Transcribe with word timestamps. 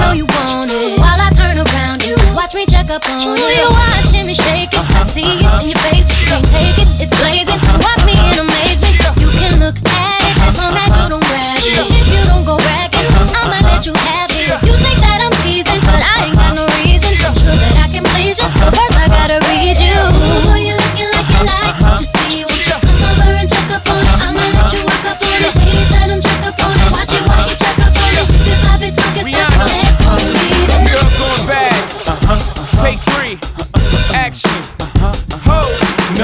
know 0.00 0.12
you 0.12 0.26
want 0.26 0.70
it. 0.70 0.98
While 0.98 1.20
I 1.20 1.30
turn 1.30 1.56
around, 1.60 2.04
you 2.04 2.16
watch 2.34 2.54
me 2.54 2.64
check 2.66 2.90
up 2.90 3.04
on. 3.08 3.36
You 3.36 3.68
watching 3.68 4.26
me 4.26 4.34
shake 4.34 4.72
it. 4.72 4.84
I 4.96 5.04
see 5.06 5.22
it 5.22 5.50
in 5.60 5.68
your 5.68 5.80
face. 5.92 6.08
Can't 6.24 6.46
take 6.48 6.78
it, 6.80 6.88
it's 7.02 7.14
blazing. 7.20 7.60
Watch 7.78 7.99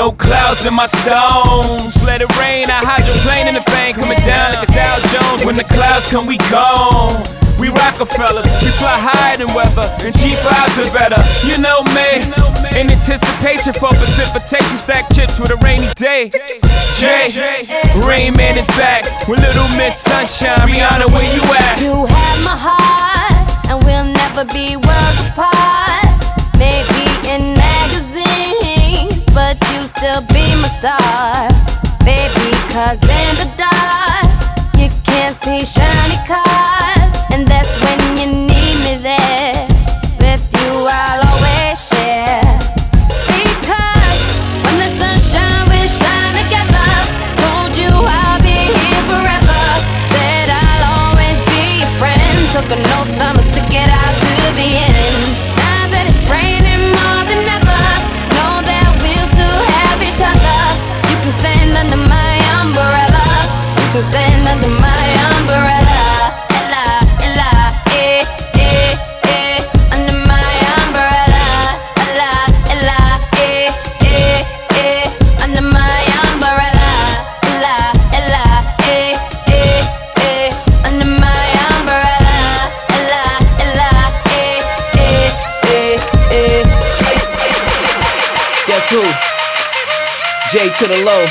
No 0.07 0.13
clouds 0.13 0.63
in 0.65 0.71
my 0.71 0.87
stones. 0.87 1.99
Let 2.07 2.23
it 2.23 2.31
rain. 2.39 2.71
I 2.71 2.79
hydroplane 2.79 3.51
in 3.51 3.59
the 3.59 3.67
bank. 3.75 3.99
Coming 3.99 4.23
down 4.23 4.55
like 4.55 4.71
a 4.71 4.79
Dow 4.79 4.95
Jones. 5.11 5.43
When 5.43 5.59
the 5.59 5.67
clouds 5.67 6.07
come, 6.07 6.31
we 6.31 6.39
gone. 6.47 7.19
We 7.59 7.75
Rockefellers, 7.75 8.47
we 8.63 8.71
fly 8.79 8.95
higher 9.03 9.35
than 9.35 9.51
weather, 9.51 9.83
and 10.07 10.15
G5s 10.15 10.79
are 10.79 10.93
better. 10.95 11.19
You 11.43 11.59
know 11.59 11.83
me, 11.91 12.23
in 12.79 12.87
anticipation 12.87 13.75
for 13.83 13.91
precipitation, 13.99 14.79
stack 14.79 15.11
chips 15.11 15.43
with 15.43 15.51
a 15.51 15.59
rainy 15.59 15.91
day. 15.99 16.31
Jay, 17.03 17.27
Rain 17.99 18.39
Man 18.39 18.55
is 18.55 18.71
back 18.79 19.11
with 19.27 19.43
Little 19.43 19.67
Miss 19.75 19.99
Sunshine. 19.99 20.71
Rihanna, 20.71 21.11
where 21.11 21.27
you 21.27 21.43
at? 21.51 21.83
You 21.83 22.07
have 22.07 22.39
my 22.47 22.55
heart, 22.55 23.35
and 23.75 23.83
we'll 23.83 24.07
never 24.07 24.47
be 24.55 24.79
worlds 24.79 25.21
apart. 25.27 26.15
Maybe 26.55 27.11
in 27.27 27.56
but 29.37 29.61
you 29.69 29.83
still 29.85 30.23
be 30.33 30.49
my 30.65 30.71
star. 30.81 31.45
Baby, 32.09 32.49
cause 32.73 32.97
in 33.05 33.33
the 33.37 33.49
dark, 33.61 34.25
you 34.81 34.89
can't 35.05 35.37
see 35.45 35.61
shiny 35.61 36.17
cars. 36.25 37.13
And 37.31 37.47
that's 37.47 37.77
when 37.85 38.01
you 38.17 38.29
need 38.49 38.77
me 38.81 38.95
there. 38.97 39.69
With 40.17 40.41
you, 40.57 40.89
I'll 40.89 41.21
always 41.29 41.77
share. 41.85 42.49
Because 43.29 44.25
when 44.65 44.79
the 44.97 45.13
shine 45.21 46.35
together. 46.41 46.91
Told 47.37 47.77
you 47.77 47.93
I'll 47.93 48.41
be 48.41 48.57
here 48.57 49.05
forever. 49.13 49.63
Said 50.17 50.49
I'll 50.49 51.13
always 51.13 51.39
be 51.53 51.85
friend. 52.01 52.37
Took 52.57 52.73
oath, 52.73 53.45
stick 53.45 53.69
it 53.69 53.91
out 54.01 54.15
to 54.25 54.33
the 54.57 54.69
end. 54.81 54.86
Under 63.99 64.69
my 64.69 65.09
umbrella. 65.39 66.29
Ella, 66.53 67.01
Ella, 67.23 67.73
eh, 67.89 68.21
eh, 68.53 68.93
eh, 69.25 69.65
under 69.91 70.17
my 70.29 70.57
umbrella. 70.85 71.73
Ella, 72.05 72.31
Ella, 72.69 73.01
eh, 73.39 73.73
eh, 74.05 74.45
eh, 74.77 75.09
under 75.43 75.63
my 75.63 76.05
umbrella. 76.29 76.93
Ella, 77.41 77.77
Ella, 78.13 78.45
eh, 78.85 79.17
eh, 79.47 79.81
eh, 80.17 80.51
under 80.85 81.09
my 81.09 81.49
umbrella. 81.73 82.69
Ella, 82.93 83.25
Ella, 83.65 83.91
eh, 84.29 84.61
eh, 84.93 85.25
eh, 85.65 85.97
eh, 86.33 86.65
Guess 88.67 88.91
who? 88.93 89.01
J 90.51 90.69
to 90.69 90.87
the 90.87 91.03
low, 91.03 91.25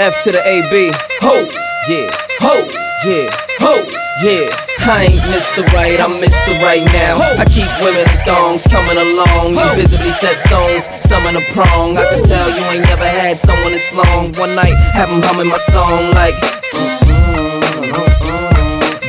F 0.00 0.22
to 0.24 0.32
the 0.32 0.40
AB. 0.40 0.88
Ho, 1.20 1.44
yeah, 1.84 2.08
ho, 2.40 2.56
yeah, 3.04 3.28
ho, 3.60 3.76
yeah. 4.24 4.48
I 4.88 5.04
ain't 5.06 5.22
Mr. 5.30 5.62
Right, 5.76 6.00
I'm 6.00 6.16
Mr. 6.16 6.56
Right 6.64 6.82
now. 6.96 7.20
I 7.38 7.44
keep 7.44 7.68
women 7.84 8.02
in 8.02 8.18
thongs 8.24 8.64
coming 8.66 8.96
along. 8.96 9.52
You 9.52 9.68
visibly 9.76 10.10
set 10.10 10.34
stones, 10.40 10.88
some 11.06 11.22
in 11.28 11.36
a 11.36 11.44
prong. 11.52 11.94
I 12.00 12.08
can 12.08 12.24
tell 12.24 12.48
you 12.50 12.64
ain't 12.72 12.88
never 12.88 13.06
had 13.06 13.36
someone 13.36 13.72
this 13.72 13.92
long. 13.92 14.32
One 14.40 14.56
night, 14.56 14.74
have 14.96 15.12
'em 15.12 15.20
humming 15.22 15.48
my 15.52 15.60
song 15.60 16.10
like. 16.16 16.34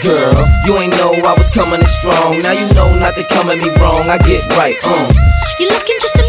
Girl, 0.03 0.35
you 0.67 0.77
ain't 0.83 0.93
know 0.99 1.15
I 1.23 1.33
was 1.33 1.49
coming 1.49 1.79
in 1.79 1.87
strong. 1.87 2.37
Now 2.43 2.51
you 2.51 2.67
know 2.75 2.91
not 2.99 3.15
to 3.15 3.23
come 3.31 3.47
at 3.49 3.57
me 3.57 3.71
wrong. 3.79 4.03
I 4.11 4.19
get 4.19 4.43
right. 4.59 4.75
Uh. 4.83 5.07
You're 5.59 5.71
looking 5.71 5.97
just 6.03 6.22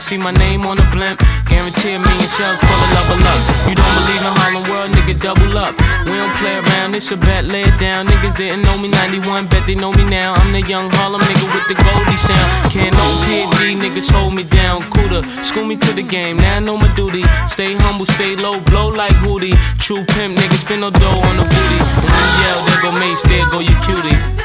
see 0.00 0.16
my 0.16 0.32
name 0.32 0.64
on 0.64 0.76
the 0.76 0.86
blimp. 0.90 1.20
Guarantee 1.44 1.94
a 1.94 2.00
million 2.00 2.30
sales, 2.30 2.58
pull 2.60 2.80
a 2.80 2.88
level 2.96 3.20
up. 3.20 3.40
You 3.68 3.76
don't 3.76 3.94
believe 4.00 4.22
in 4.24 4.32
Harlem 4.40 4.64
World, 4.70 4.90
nigga, 4.96 5.14
double 5.20 5.52
up. 5.58 5.76
We 6.08 6.16
don't 6.16 6.34
play 6.40 6.56
around, 6.56 6.94
it's 6.94 7.12
a 7.12 7.16
bet, 7.16 7.44
lay 7.44 7.64
it 7.64 7.76
down. 7.78 8.06
Niggas 8.06 8.36
didn't 8.36 8.62
know 8.62 8.76
me 8.80 8.88
91, 8.88 9.46
bet 9.48 9.66
they 9.66 9.74
know 9.74 9.92
me 9.92 10.04
now. 10.08 10.34
I'm 10.34 10.52
the 10.52 10.62
young 10.62 10.88
Harlem 10.96 11.20
nigga 11.20 11.46
with 11.52 11.66
the 11.68 11.76
Goldie 11.76 12.16
sound. 12.16 12.48
Can't 12.72 12.94
no 12.96 13.06
PD, 13.28 13.76
niggas 13.76 14.10
hold 14.10 14.34
me 14.34 14.44
down. 14.44 14.82
Cooler, 14.90 15.22
school 15.44 15.64
me 15.64 15.76
to 15.76 15.92
the 15.92 16.02
game, 16.02 16.38
now 16.38 16.56
I 16.56 16.60
know 16.60 16.76
my 16.76 16.90
duty. 16.94 17.22
Stay 17.46 17.76
humble, 17.76 18.06
stay 18.06 18.36
low, 18.36 18.60
blow 18.60 18.88
like 18.88 19.14
Hootie. 19.20 19.54
True 19.78 20.04
pimp, 20.16 20.38
niggas 20.38 20.64
spin 20.64 20.80
no 20.80 20.90
dough 20.90 21.20
on 21.28 21.36
the 21.36 21.44
booty. 21.44 21.78
When 22.00 22.28
yell, 22.40 22.58
there 22.64 22.80
go 22.82 22.90
Mase, 22.98 23.22
there 23.28 23.46
go 23.50 23.60
your 23.60 23.76
cutie. 23.84 24.39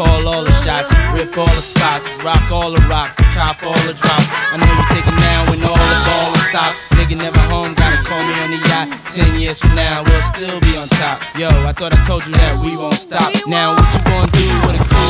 Call 0.00 0.28
all 0.28 0.44
the 0.44 0.52
shots, 0.64 0.88
rip 1.12 1.36
all 1.36 1.52
the 1.52 1.60
spots, 1.60 2.08
rock 2.24 2.50
all 2.50 2.72
the 2.72 2.80
rocks, 2.88 3.16
cop 3.36 3.62
all 3.62 3.76
the 3.84 3.92
drops. 3.92 4.28
I 4.48 4.56
know 4.56 4.64
you 4.64 4.84
thinking 4.88 5.18
now 5.28 5.40
when 5.50 5.60
all 5.60 5.76
the 5.76 5.98
ball 6.08 6.32
stopped. 6.48 6.78
Nigga 6.96 7.16
never 7.18 7.42
home, 7.52 7.74
gotta 7.74 8.00
call 8.08 8.22
me 8.24 8.32
on 8.40 8.50
the 8.50 8.60
yacht. 8.68 8.88
Ten 9.12 9.38
years 9.38 9.60
from 9.60 9.74
now, 9.74 10.02
we'll 10.02 10.24
still 10.32 10.58
be 10.60 10.72
on 10.80 10.88
top. 10.96 11.20
Yo, 11.36 11.48
I 11.68 11.72
thought 11.76 11.92
I 11.92 12.02
told 12.04 12.24
you 12.26 12.32
that 12.32 12.64
we 12.64 12.76
won't 12.76 12.94
stop. 12.94 13.28
Now 13.46 13.76
what 13.76 13.88
you 13.92 14.00
gonna 14.08 14.32
do 14.32 14.48
with 14.64 14.80
a 14.80 14.84
crew 14.88 15.09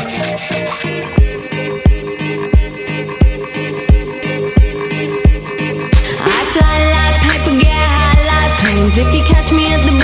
If 8.93 9.15
you 9.15 9.23
catch 9.23 9.53
me 9.53 9.71
at 9.71 9.85
the 9.85 10.00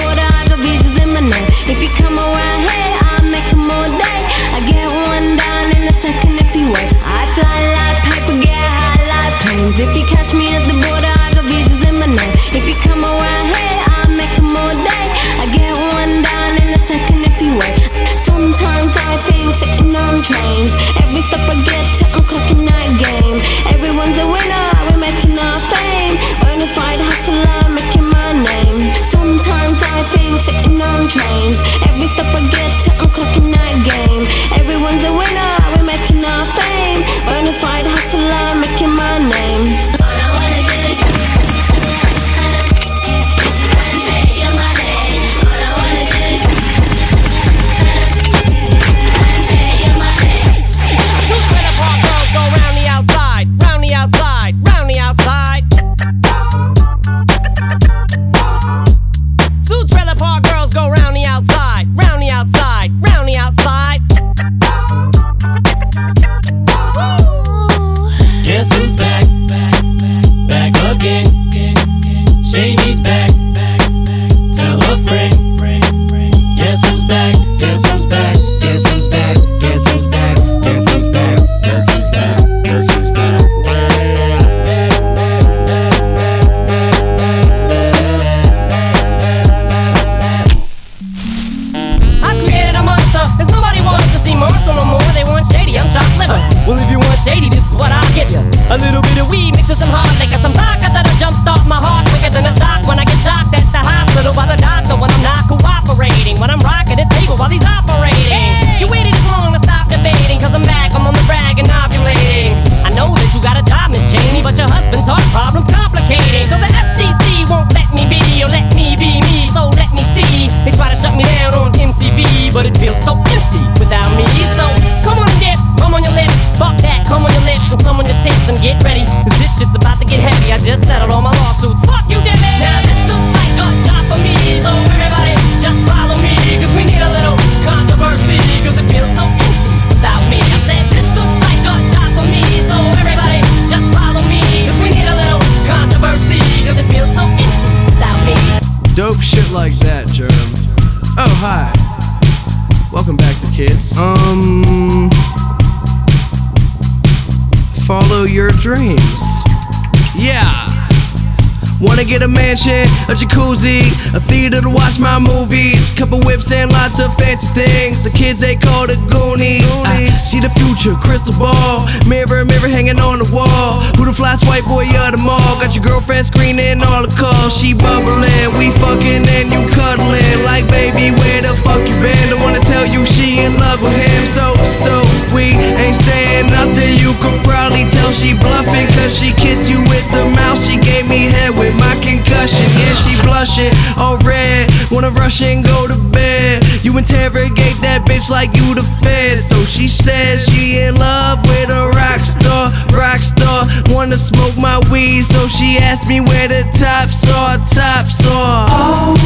the 168.87 168.95
Goonies. 169.11 169.67
Ah, 169.83 169.99
I 169.99 170.07
see 170.15 170.39
the 170.39 170.49
future, 170.55 170.95
crystal 171.03 171.35
ball, 171.35 171.83
mirror, 172.07 172.47
mirror 172.47 172.71
hanging 172.71 172.99
on 172.99 173.19
the 173.19 173.29
wall. 173.35 173.83
Who 173.99 174.07
the 174.07 174.15
flyest 174.15 174.47
white 174.47 174.63
boy 174.63 174.87
of 174.87 175.11
the 175.13 175.21
mall? 175.21 175.59
Got 175.59 175.75
your 175.75 175.83
girlfriend 175.83 176.25
screening 176.25 176.79
all 176.81 177.03
the 177.03 177.11
calls. 177.11 177.51
She 177.51 177.75
bubbling, 177.75 178.49
we 178.55 178.71
fucking 178.79 179.27
and 179.27 179.47
you 179.51 179.61
cuddling. 179.75 180.39
Like 180.47 180.65
baby, 180.71 181.11
where 181.11 181.41
the 181.43 181.53
fuck 181.67 181.83
you 181.83 181.95
been? 181.99 182.15
Don't 182.31 182.41
wanna 182.41 182.63
tell 182.63 182.87
you 182.87 183.03
she 183.05 183.43
in 183.43 183.53
love 183.59 183.83
with 183.83 183.93
him. 183.93 184.23
So 184.25 184.55
so 184.65 185.03
we 185.35 185.53
ain't 185.83 185.95
saying 185.95 186.47
nothing. 186.47 186.95
You 186.97 187.11
could 187.19 187.43
probably 187.43 187.83
tell 187.91 188.11
she 188.15 188.33
bluffing, 188.33 188.87
cause 188.95 189.11
she 189.11 189.35
kissed 189.35 189.69
you 189.69 189.83
with 189.91 190.07
the 190.15 190.25
mouth. 190.39 190.57
She 190.57 190.79
gave 190.79 191.11
me 191.11 191.27
head 191.27 191.51
with 191.59 191.75
my 191.75 191.93
concussion. 191.99 192.63
Yeah, 192.79 192.95
she 192.95 193.13
blushing, 193.27 193.73
all 193.99 194.17
red. 194.23 194.71
Wanna 194.91 195.11
rush 195.11 195.43
and 195.43 195.63
go 195.63 195.87
to 195.87 195.97
bed. 196.15 196.63
You 196.87 196.97
interrogate 196.97 197.75
that 197.83 198.07
bitch 198.07 198.31
like 198.31 198.55
you 198.55 198.71
the 198.71 198.79
fed. 199.03 199.43
So 199.43 199.59
she 199.67 199.91
says 199.91 200.47
she 200.47 200.79
in 200.79 200.95
love 200.95 201.43
with 201.43 201.67
a 201.67 201.91
rock 201.91 202.23
star, 202.23 202.71
rock 202.95 203.19
star. 203.19 203.67
Wanna 203.91 204.15
smoke 204.15 204.55
my 204.55 204.79
weed, 204.87 205.27
so 205.27 205.51
she 205.51 205.83
asked 205.83 206.07
me 206.07 206.23
where 206.23 206.47
the 206.47 206.63
tops 206.79 207.27
are, 207.27 207.59
tops 207.67 208.23
are. 208.23 208.71
Oh, 208.71 209.19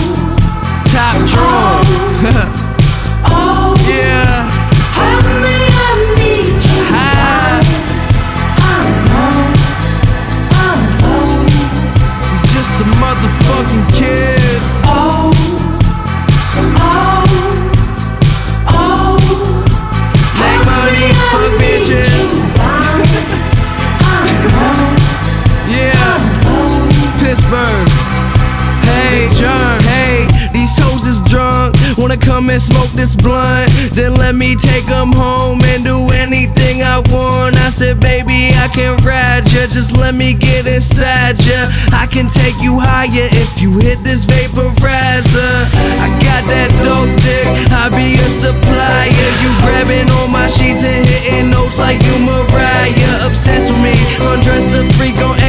top 0.90 1.22
drawer. 1.30 1.86
Oh, 3.30 3.78
yeah. 3.86 4.50
Honey, 4.98 5.62
I 5.70 6.18
need 6.18 6.58
you. 6.66 6.82
Hi. 6.90 7.62
I'm 8.58 8.90
low, 9.06 9.54
I'm. 10.66 10.82
Just 12.50 12.82
a 12.82 12.90
motherfucking 12.98 13.86
kid. 13.94 14.31
come 32.42 32.50
and 32.50 32.62
smoke 32.62 32.90
this 32.98 33.16
blunt. 33.16 33.70
Then 33.94 34.16
let 34.16 34.34
me 34.34 34.56
take 34.56 34.86
them 34.86 35.12
home 35.14 35.62
and 35.62 35.86
do 35.86 36.10
anything 36.18 36.82
I 36.82 36.98
want. 37.14 37.56
I 37.58 37.70
said, 37.70 38.00
baby, 38.00 38.50
I 38.58 38.68
can 38.74 38.98
ride 39.06 39.46
ya. 39.54 39.68
Just 39.70 39.96
let 39.96 40.16
me 40.16 40.34
get 40.34 40.66
inside 40.66 41.38
ya. 41.46 41.70
I 41.94 42.08
can 42.10 42.26
take 42.26 42.58
you 42.66 42.80
higher 42.82 43.30
if 43.30 43.62
you 43.62 43.78
hit 43.78 44.02
this 44.04 44.26
vaporizer. 44.26 45.54
I 46.02 46.08
got 46.26 46.42
that 46.50 46.70
dope 46.82 47.14
dick. 47.22 47.46
I 47.70 47.94
be 47.94 48.18
a 48.18 48.30
supplier. 48.30 49.30
You 49.42 49.50
grabbing 49.62 50.10
all 50.18 50.28
my 50.28 50.48
sheets 50.48 50.82
and 50.82 51.06
hitting 51.06 51.50
notes 51.52 51.78
like 51.78 52.02
you 52.02 52.16
Mariah. 52.26 53.28
Obsessed 53.30 53.70
with 53.70 53.86
me. 53.86 53.94
Undress 54.34 54.74
a 54.74 54.82
freak 54.98 55.18
on 55.22 55.41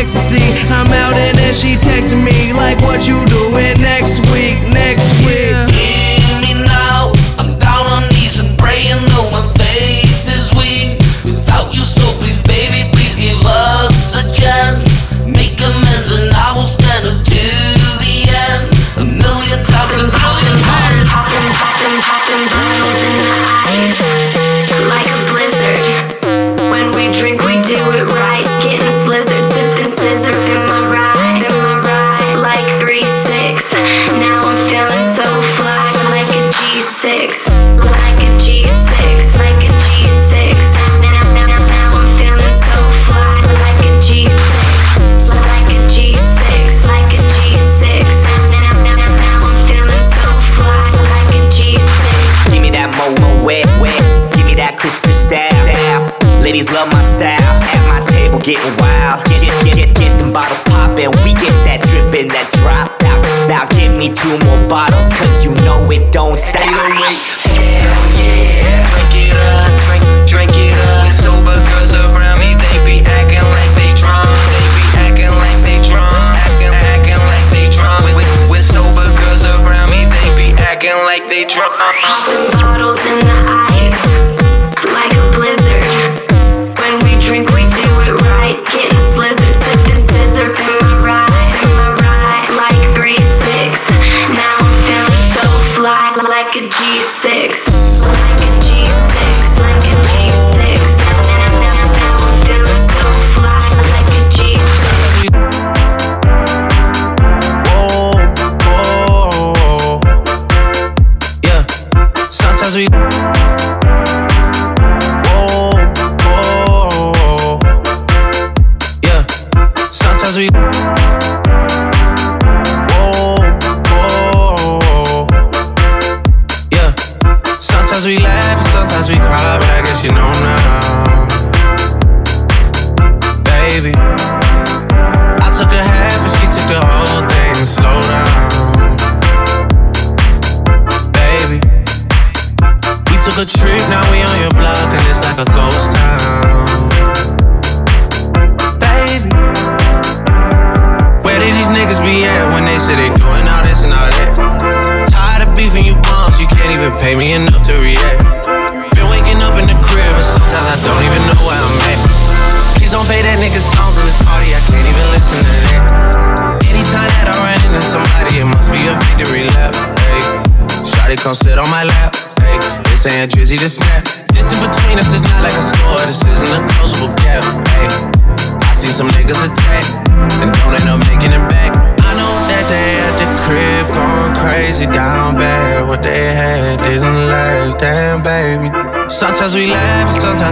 pay 157.02 157.16
me 157.16 157.32
in 157.32 157.41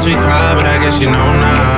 Sometimes 0.01 0.17
we 0.17 0.23
cry, 0.23 0.55
but 0.55 0.65
I 0.65 0.79
guess 0.83 0.99
you 0.99 1.11
know 1.11 1.13
now. 1.13 1.70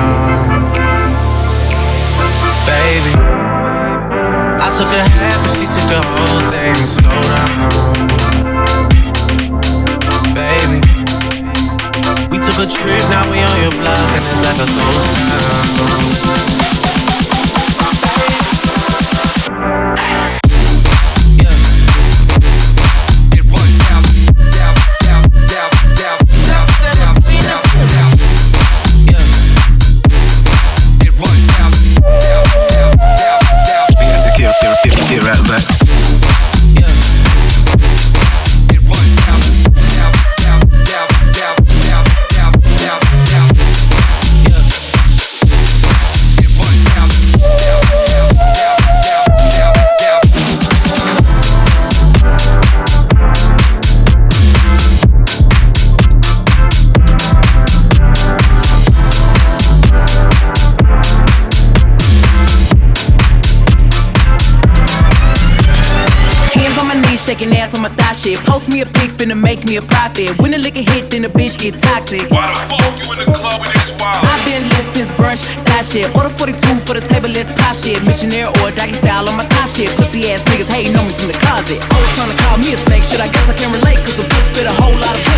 shit. 68.23 68.39
Post 68.47 68.69
me 68.69 68.79
a 68.81 68.85
pic, 68.85 69.11
finna 69.19 69.35
make 69.35 69.65
me 69.67 69.75
a 69.75 69.81
profit. 69.81 70.39
When 70.39 70.51
the 70.51 70.57
liquor 70.57 70.81
hit, 70.81 71.11
then 71.11 71.23
the 71.23 71.27
bitch 71.27 71.59
get 71.59 71.75
toxic. 71.75 72.23
Why 72.31 72.47
the 72.47 72.59
fuck 72.71 72.95
you 72.95 73.11
in 73.11 73.19
the 73.19 73.27
club 73.35 73.59
when 73.59 73.69
it's 73.75 73.91
wild? 73.99 74.23
I've 74.23 74.43
been 74.47 74.63
lit 74.63 74.85
since 74.95 75.11
brunch, 75.11 75.43
that 75.67 75.83
shit. 75.83 76.07
Order 76.15 76.31
42 76.31 76.87
for 76.87 76.95
the 76.95 77.03
table, 77.03 77.29
let's 77.29 77.51
pop 77.59 77.75
shit. 77.75 77.99
Missionary 78.07 78.47
or 78.63 78.71
doggy 78.71 78.95
style 78.95 79.27
on 79.27 79.35
my 79.35 79.45
top 79.45 79.67
shit. 79.69 79.91
Pussy 79.99 80.31
ass 80.31 80.43
niggas 80.47 80.71
hating 80.71 80.95
on 80.95 81.05
me 81.07 81.13
from 81.19 81.27
the 81.27 81.37
closet. 81.43 81.83
Always 81.91 82.11
tryna 82.15 82.37
call 82.39 82.57
me 82.57 82.71
a 82.71 82.79
snake, 82.79 83.03
shit. 83.03 83.19
I 83.19 83.27
guess 83.27 83.47
I 83.51 83.55
can 83.59 83.75
relate, 83.75 83.99
cause 83.99 84.19
a 84.19 84.23
bitch 84.23 84.45
spit 84.47 84.65
a 84.71 84.73
whole 84.79 84.95
lot 84.95 85.13
of 85.13 85.32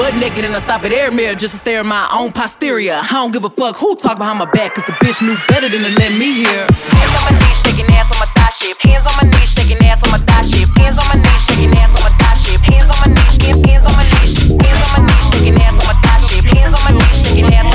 butt 0.00 0.16
naked 0.16 0.48
and 0.48 0.56
I 0.56 0.60
stop 0.64 0.80
at 0.88 0.92
air 0.96 1.12
mirror 1.12 1.36
just 1.36 1.52
to 1.52 1.60
stare 1.60 1.80
at 1.80 1.86
my 1.86 2.08
own 2.16 2.32
posterior. 2.32 2.96
I 2.96 3.12
don't 3.20 3.32
give 3.36 3.44
a 3.44 3.52
fuck 3.52 3.76
who 3.76 3.94
talk 3.96 4.16
behind 4.16 4.38
my 4.38 4.48
back, 4.48 4.72
cause 4.74 4.86
the 4.88 4.96
bitch 4.96 5.20
knew 5.20 5.36
better 5.44 5.68
than 5.68 5.84
to 5.84 5.92
let 6.00 6.16
me 6.16 6.40
hear. 6.40 6.64
Hands 6.64 7.12
on 7.20 7.22
my 7.28 7.32
knees, 7.36 7.60
shaking 7.60 7.88
ass 7.92 8.08
on 8.08 8.16
my 8.16 8.28
thigh 8.32 8.48
shit. 8.56 8.80
Hands 8.80 9.04
on 9.04 9.14
my 9.20 9.26
knees, 9.28 9.52
shaking 9.52 9.80
ass 9.84 10.00
on 10.00 10.08
my 10.08 10.20
thigh 10.24 10.40
shit. 10.40 10.68
Hands 10.80 10.96
on 10.96 11.04
my 11.12 11.20
knees, 11.20 11.42
shaking 11.44 11.76
ass 11.76 11.92
on 11.92 12.00
my 12.00 12.12
thigh 12.16 12.38
shit. 12.40 12.60
Hands 12.64 12.88
on 12.88 12.96
my 12.96 13.08
knees, 13.12 13.36
hands 13.44 13.84
on 13.84 13.92
my 13.92 14.04
knees, 14.08 14.32
hands 14.48 14.80
on 14.80 14.90
my 14.96 15.00
knees, 15.04 15.24
shaking 15.28 15.56
ass 15.60 15.76
on 15.76 15.84
my 15.84 15.96
thigh 16.00 16.20
shit. 16.24 16.44
Hands 16.48 16.72
on 16.72 16.82
my 16.88 16.92
knees, 16.96 17.16
shaking 17.20 17.52
ass. 17.52 17.69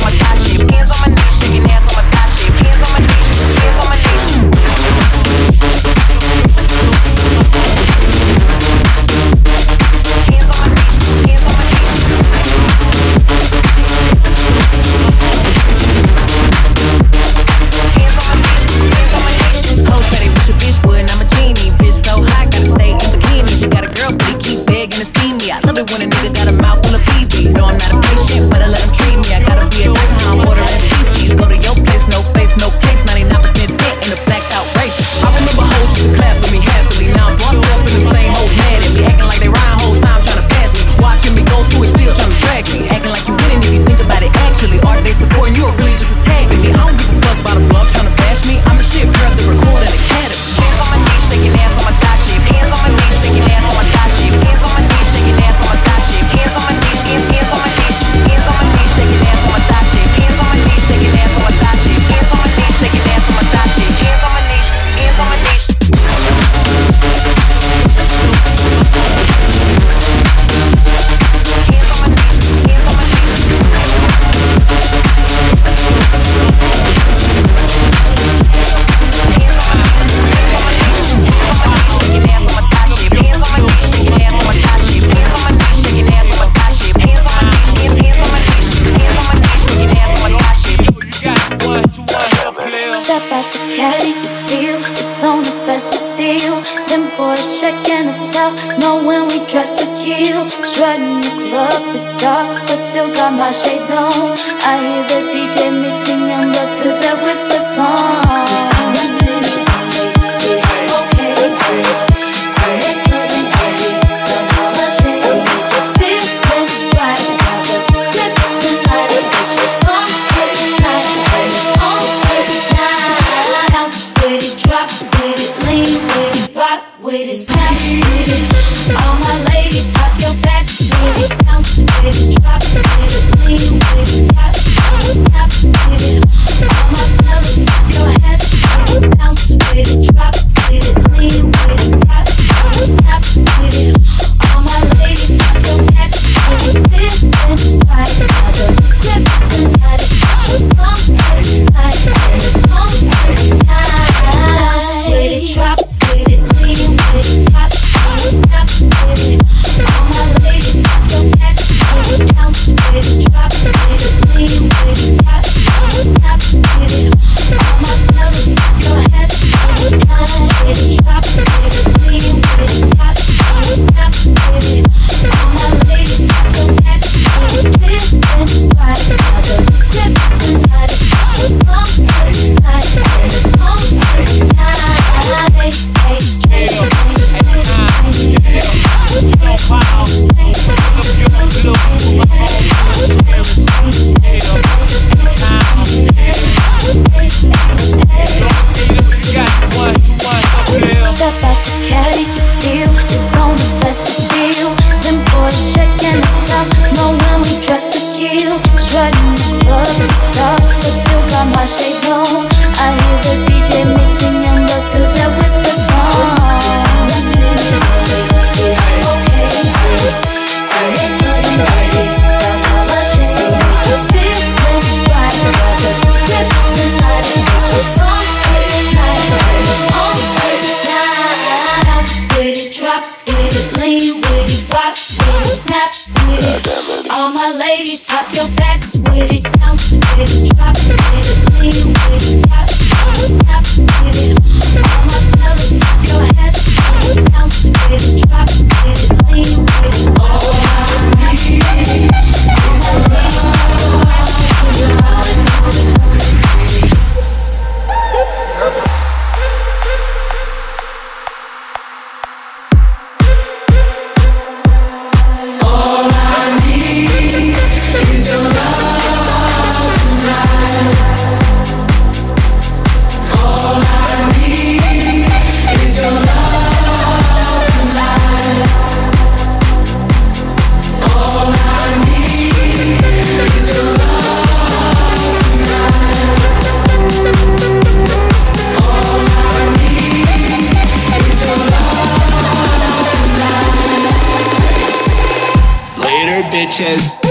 Bitches. 296.66 297.25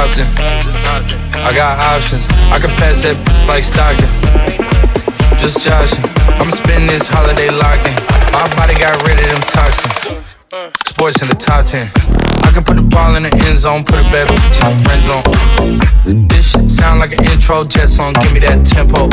Hopped 0.00 0.16
in. 0.16 0.28
I 1.44 1.52
got 1.52 1.76
options. 1.92 2.24
I 2.48 2.56
can 2.56 2.72
pass 2.80 3.04
that 3.04 3.16
like 3.44 3.60
Stockton. 3.60 4.08
Just 5.36 5.60
joshing. 5.60 6.00
I'ma 6.40 6.52
spend 6.56 6.88
this 6.88 7.04
holiday 7.04 7.52
locked 7.52 7.84
in. 7.84 7.96
My 8.32 8.48
body 8.56 8.76
got 8.80 8.96
rid 9.04 9.20
of 9.20 9.28
them 9.28 9.44
toxins. 9.52 10.24
Sports 10.88 11.20
in 11.20 11.28
the 11.28 11.36
top 11.36 11.68
10. 11.68 11.84
I 12.48 12.50
can 12.52 12.64
put 12.64 12.80
the 12.80 12.86
ball 12.88 13.14
in 13.16 13.28
the 13.28 13.32
end 13.44 13.60
zone, 13.60 13.84
put 13.84 14.00
a 14.00 14.06
bad 14.08 14.24
bitch 14.24 14.56
in 14.56 14.72
the 14.72 14.78
friend 14.80 15.02
zone. 15.04 15.24
This 16.32 16.56
shit 16.56 16.70
sound 16.70 17.00
like 17.00 17.12
an 17.12 17.20
intro 17.28 17.64
jet 17.68 17.88
song, 17.88 18.16
give 18.24 18.32
me 18.32 18.40
that 18.40 18.64
tempo. 18.64 19.04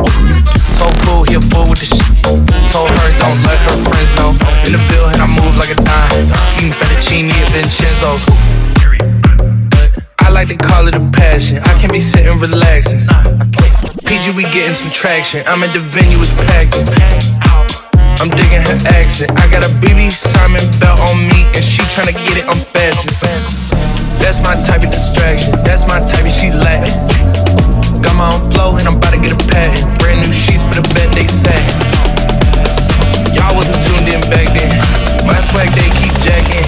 Told 0.80 0.95
cool, 1.04 1.28
he 1.28 1.36
a 1.36 1.43
fool 1.52 1.67
with 1.67 1.84
the 1.84 1.88
shit. 1.91 2.08
Told 2.71 2.95
her 2.95 3.10
don't 3.19 3.39
let 3.43 3.60
her 3.60 3.78
friends 3.91 4.12
know. 4.15 4.32
In 4.63 4.71
the 4.71 4.82
field, 4.88 5.12
and 5.12 5.19
I 5.19 5.28
move 5.36 5.54
like 5.60 5.71
a 5.71 5.80
dime. 5.84 6.32
Eating 6.56 6.71
fettuccine 6.80 7.28
at 7.36 7.47
Vincenzo's. 7.52 8.23
I 10.19 10.30
like 10.32 10.47
to 10.49 10.58
call 10.58 10.88
it 10.88 10.95
a 10.95 11.03
passion. 11.12 11.58
I 11.60 11.73
can't 11.80 11.93
be 11.93 11.99
sitting 11.99 12.38
relaxing. 12.39 13.01
PG, 14.06 14.34
we 14.36 14.43
getting 14.56 14.73
some 14.73 14.91
traction. 14.91 15.43
I'm 15.47 15.63
at 15.63 15.73
the 15.73 15.80
venue, 15.80 16.17
it's 16.19 16.34
packed. 16.49 16.73
I'm 18.17 18.30
digging 18.34 18.63
her 18.65 18.77
accent. 18.97 19.32
I 19.38 19.45
got 19.51 19.62
a 19.62 19.71
BB 19.77 20.10
Simon 20.12 20.63
belt 20.82 20.99
on 20.99 21.17
me, 21.21 21.45
and 21.53 21.63
she 21.63 21.82
tryna 21.93 22.17
get 22.17 22.41
it 22.41 22.45
unfastened. 22.49 23.13
That's 24.17 24.41
my 24.41 24.58
type 24.58 24.84
of 24.84 24.91
distraction. 24.91 25.53
That's 25.62 25.86
my 25.86 25.99
type 26.01 26.25
of 26.25 26.34
she 26.34 26.49
Latin. 26.49 26.89
Got 28.01 28.15
my 28.17 28.34
own 28.34 28.41
flow, 28.51 28.77
and 28.77 28.88
I'm 28.88 28.97
about 28.97 29.13
to 29.13 29.21
get 29.21 29.32
a 29.34 29.41
patent. 29.47 29.86
Brand 29.99 30.21
new 30.25 30.34
sheets 30.34 30.65
for 30.65 30.75
the 30.75 30.86
bed, 30.97 31.13
they 31.13 31.27
satin. 31.30 32.17
Y'all 33.38 33.53
wasn't 33.56 33.77
tuned 33.86 34.10
in 34.10 34.21
back 34.34 34.49
then. 34.56 34.71
My 35.30 35.38
swag, 35.39 35.69
they 35.77 35.88
keep 36.01 36.13
jacking. 36.25 36.65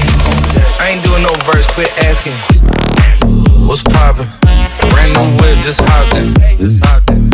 I 0.80 0.94
ain't 0.94 1.04
doing 1.04 1.24
no 1.24 1.34
verse, 1.50 1.66
quit 1.74 1.90
asking. 2.06 2.89
What's 3.70 3.84
poppin'? 3.84 4.26
Brand 4.98 5.14
new 5.14 5.30
whip, 5.38 5.62
just 5.62 5.78
hopped 5.86 6.18
in. 6.18 6.34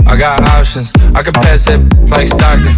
I 0.03 0.19
got 0.19 0.43
options. 0.51 0.91
I 1.15 1.23
can 1.23 1.31
pass 1.31 1.63
that 1.71 1.79
like 2.11 2.27
Stockton. 2.27 2.75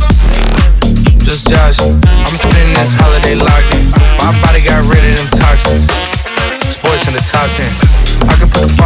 Just 1.26 1.50
Josh. 1.50 1.82
I'ma 1.82 2.38
spend 2.38 2.70
this 2.78 2.94
holiday 2.94 3.34
locked 3.34 3.74
in. 3.74 3.90
My 4.22 4.30
body 4.46 4.62
got 4.62 4.86
rid 4.86 5.02
of 5.10 5.18
them 5.18 5.42
toxins. 5.42 5.90
Sports 6.70 7.10
in 7.10 7.18
the 7.18 7.26
top 7.26 7.50
10. 7.58 8.30
I 8.30 8.38
can 8.38 8.46
put 8.46 8.62
the 8.70 8.78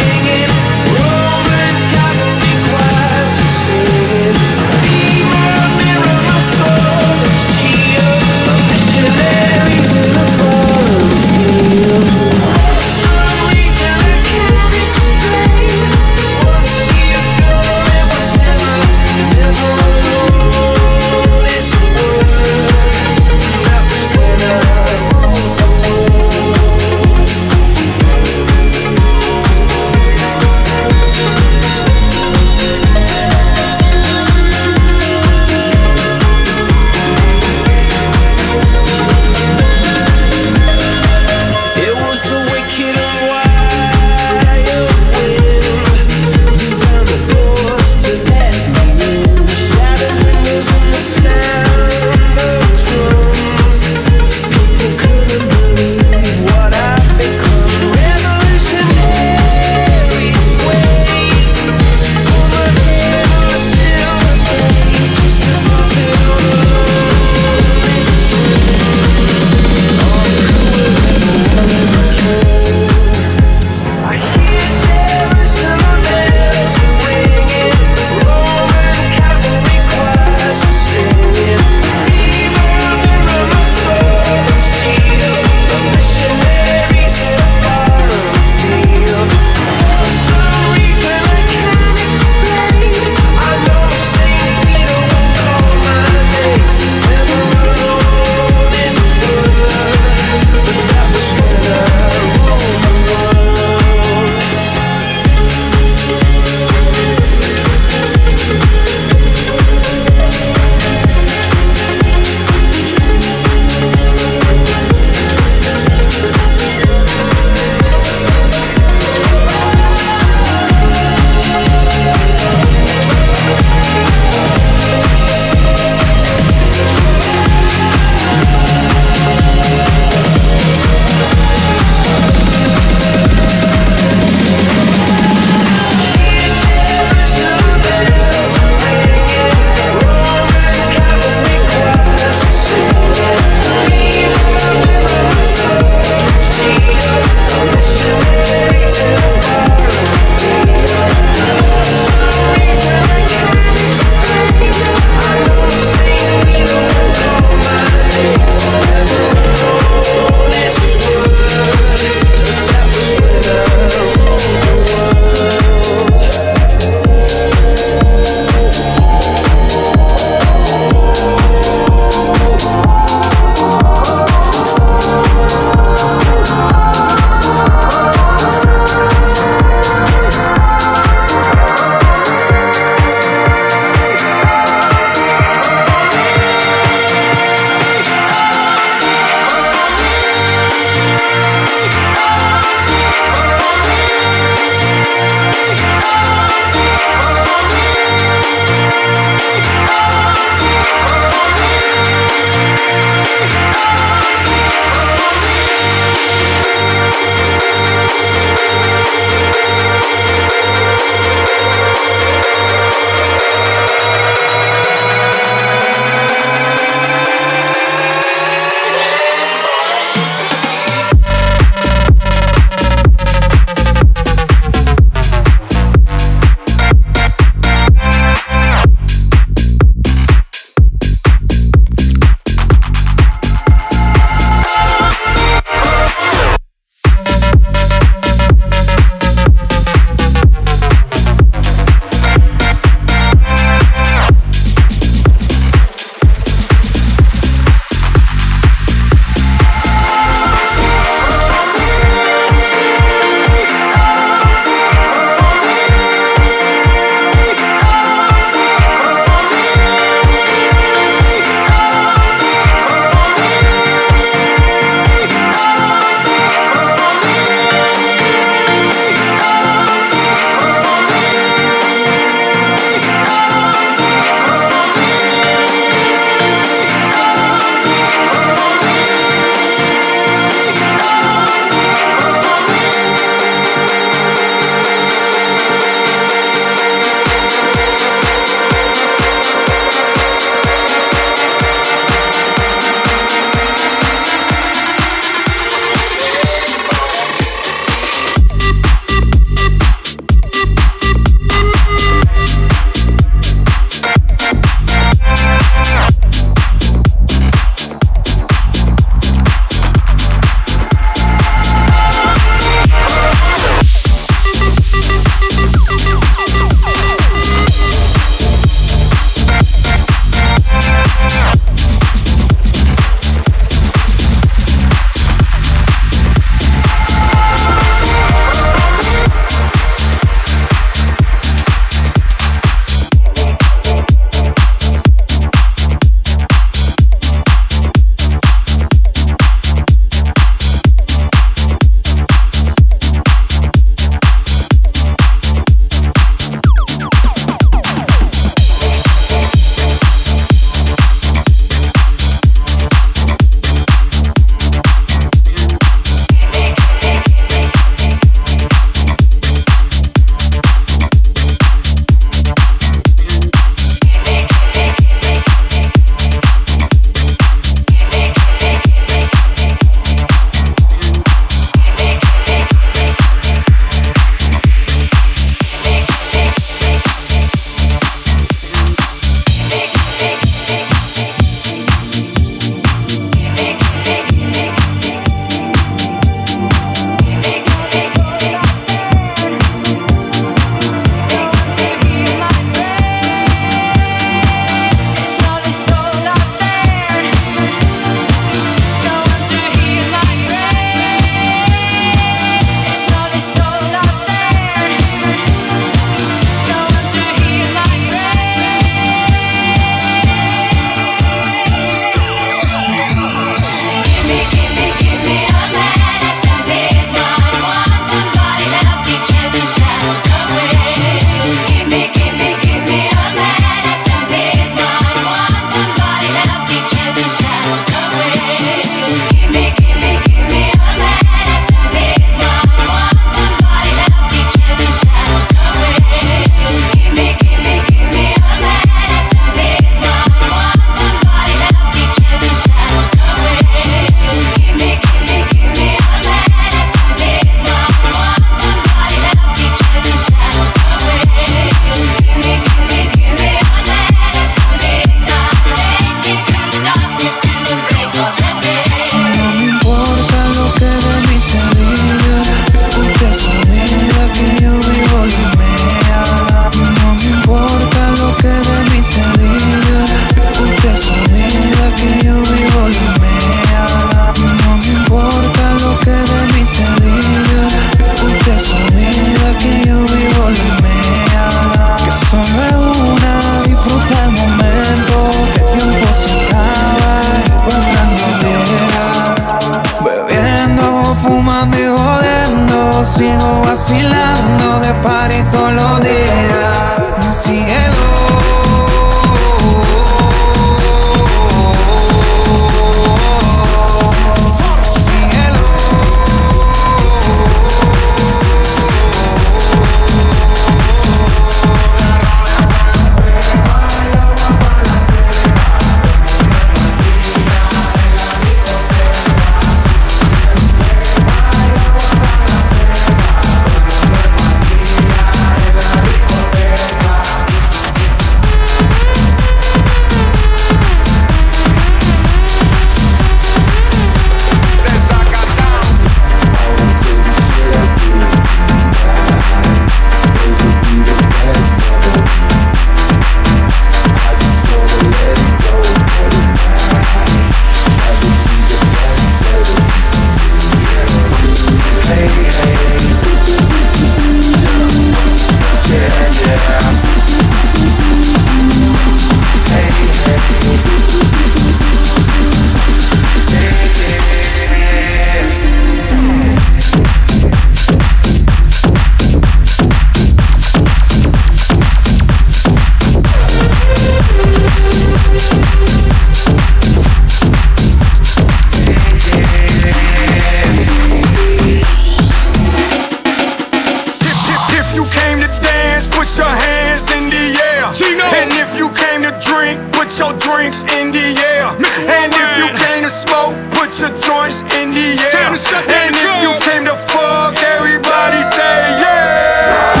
your 590.21 590.33
drinks 590.37 590.85
in 590.93 591.11
the 591.11 591.33
air. 591.41 591.65
And 592.05 592.29
if 592.31 592.49
you 592.61 592.67
came 592.85 593.01
to 593.03 593.09
smoke, 593.09 593.57
put 593.73 593.89
your 593.99 594.13
joints 594.21 594.61
in 594.77 594.93
the 594.93 595.17
air. 595.17 595.49
And 595.89 596.13
if 596.13 596.41
you 596.45 596.53
came 596.61 596.85
to 596.85 596.95
fuck, 596.95 597.57
everybody 597.57 598.41
say 598.43 599.01
yeah. 599.01 600.00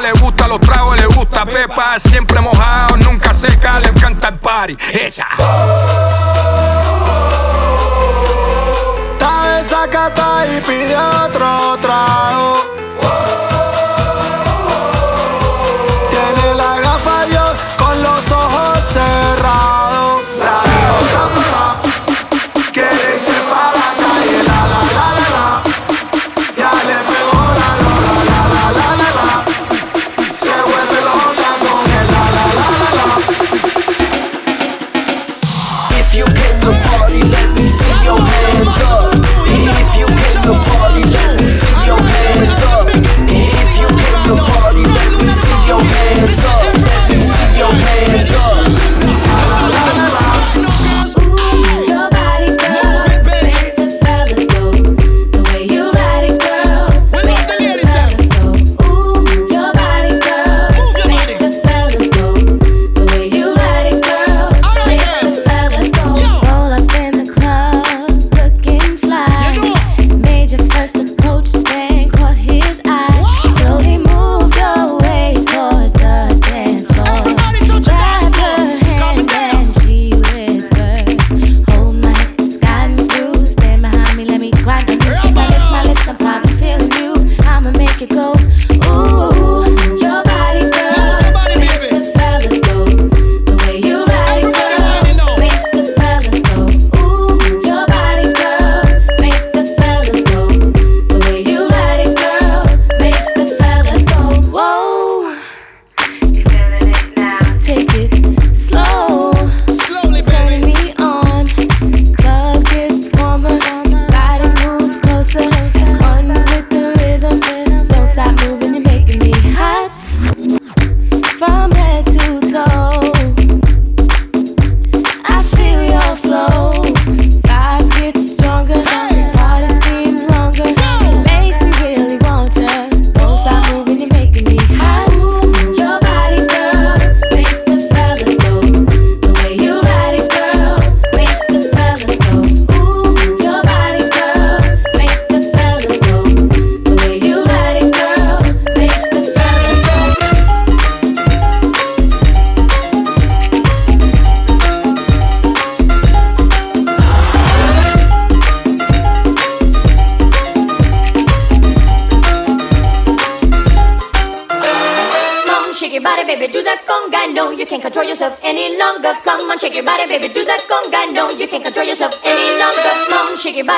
le 0.00 0.12
gusta 0.12 0.48
los 0.48 0.60
tragos, 0.60 0.98
le 0.98 1.06
gusta 1.06 1.46
pepa. 1.46 1.98
Siempre 1.98 2.40
mojado, 2.40 2.96
nunca 2.96 3.32
seca, 3.32 3.78
le 3.80 3.88
encanta 3.88 4.28
el 4.28 4.38
party. 4.38 4.76
Esa. 4.92 5.26
Está 9.12 9.56
desacata 9.56 10.46
y 10.46 10.60
pide 10.60 10.96
otro 10.96 11.78
trago 11.80 12.75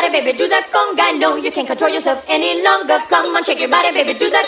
body, 0.09 0.24
baby, 0.24 0.38
do 0.38 0.48
that 0.48 0.70
conga. 0.72 1.18
No, 1.18 1.36
you 1.36 1.50
can't 1.52 1.66
control 1.66 1.90
yourself 1.90 2.24
any 2.28 2.62
longer. 2.62 2.98
Come 3.09 3.36
on, 3.36 3.44
shake 3.44 3.61
your 3.61 3.70
body, 3.70 3.92
baby, 3.92 4.18
do 4.18 4.30
that 4.30 4.47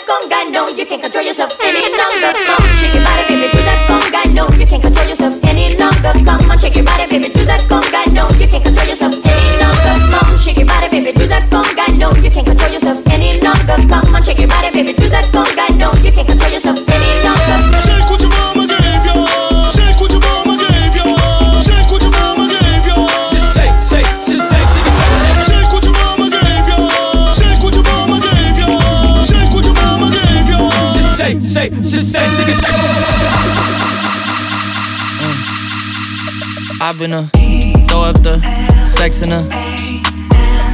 Been 37.01 37.13
a 37.13 37.23
throw 37.87 38.01
up 38.01 38.21
the 38.21 38.39
sex 38.83 39.23
in 39.23 39.31
a 39.31 39.37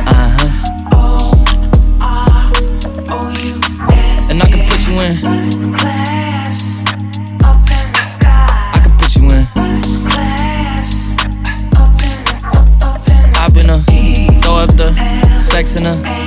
uh 0.06 0.30
huh. 0.36 0.50
And 4.30 4.44
I 4.44 4.46
can 4.52 4.68
put 4.68 4.88
you 4.90 4.96
in. 5.00 5.16
I 8.74 8.80
can 8.84 8.92
put 8.98 9.16
you 9.16 9.30
in. 9.30 9.46
A 13.70 13.72
throw 14.42 14.56
up 14.56 14.72
the 14.76 14.94
sex 15.38 15.76
in 15.78 15.86
a 15.86 16.27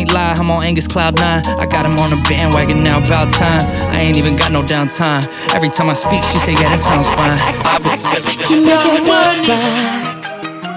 Can't 0.00 0.14
lie, 0.14 0.32
I'm 0.32 0.50
on 0.50 0.64
Angus 0.64 0.88
Cloud 0.88 1.20
9. 1.20 1.42
I 1.60 1.66
got 1.66 1.84
him 1.84 1.98
on 1.98 2.10
a 2.10 2.16
bandwagon 2.24 2.82
now, 2.82 3.04
about 3.04 3.30
time. 3.30 3.60
I 3.92 4.00
ain't 4.00 4.16
even 4.16 4.34
got 4.34 4.50
no 4.50 4.62
downtime. 4.62 5.20
Every 5.54 5.68
time 5.68 5.90
I 5.90 5.92
speak, 5.92 6.24
she 6.24 6.38
say, 6.38 6.54
yeah, 6.54 6.72
that 6.72 6.80
sounds 6.80 7.06
fine. 7.20 7.36
I 7.36 7.76
I 7.76 8.00
I 8.08 8.36
can 8.48 8.64
make 8.64 8.80
your 8.80 9.04
bed 9.04 9.44
right. 9.44 10.24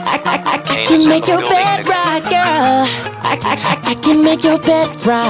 I, 0.04 0.20
I, 0.26 0.60
I 0.76 0.86
can 0.86 1.08
make 1.08 1.26
your 1.26 1.40
bed 1.40 1.88
right, 1.88 3.00
girl. 3.00 3.13
I, 3.24 3.40
I, 3.44 3.56
I, 3.56 3.92
I 3.92 3.96
can 3.96 4.24
make 4.24 4.44
your 4.44 4.60
bed 4.60 4.88
right. 5.06 5.28